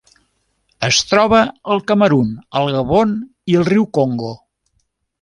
Es 0.87 1.01
troba 1.09 1.41
al 1.75 1.85
Camerun, 1.93 2.33
al 2.63 2.73
Gabon 2.79 3.15
i 3.55 3.59
al 3.63 3.71
riu 3.73 3.89
Congo. 4.01 4.35